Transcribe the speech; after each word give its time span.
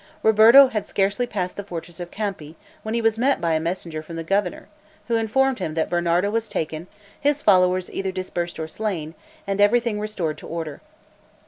Roberto 0.23 0.69
had 0.69 0.87
scarcely 0.87 1.27
passed 1.27 1.57
the 1.57 1.63
fortress 1.63 1.99
of 1.99 2.09
Campi, 2.09 2.55
when 2.81 2.95
he 2.95 3.03
was 3.03 3.19
met 3.19 3.39
by 3.39 3.53
a 3.53 3.59
messenger 3.59 4.01
from 4.01 4.15
the 4.15 4.23
governor, 4.23 4.67
who 5.07 5.15
informed 5.15 5.59
him 5.59 5.75
that 5.75 5.91
Bernardo 5.91 6.31
was 6.31 6.49
taken, 6.49 6.87
his 7.19 7.43
followers 7.43 7.87
either 7.91 8.11
dispersed 8.11 8.57
or 8.59 8.67
slain, 8.67 9.13
and 9.45 9.61
everything 9.61 9.99
restored 9.99 10.39
to 10.39 10.47
order. 10.47 10.81